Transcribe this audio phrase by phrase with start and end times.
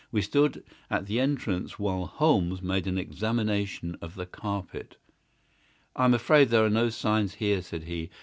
[0.11, 4.97] We stood at the entrance while Holmes made an examination of the carpet.
[5.95, 8.09] "I am afraid there are no signs here," said he.